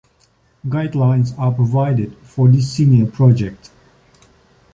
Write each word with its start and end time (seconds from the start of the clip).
Guidelines 0.65 1.37
are 1.37 1.51
provided 1.51 2.17
for 2.23 2.47
this 2.49 2.71
senior 2.71 3.05
project. 3.05 3.69